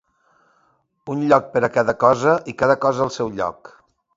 [1.15, 3.75] Un lloc per cada cosa i cada cosa al seu lloc.